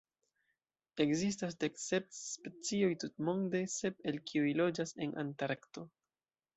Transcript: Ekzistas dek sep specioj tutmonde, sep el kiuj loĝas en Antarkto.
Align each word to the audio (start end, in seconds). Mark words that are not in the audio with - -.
Ekzistas 1.03 1.57
dek 1.65 1.77
sep 1.83 2.09
specioj 2.21 2.89
tutmonde, 3.05 3.65
sep 3.77 4.05
el 4.15 4.21
kiuj 4.33 4.59
loĝas 4.63 4.99
en 5.07 5.19
Antarkto. 5.29 5.91